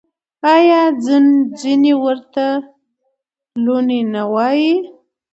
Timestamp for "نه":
4.13-4.23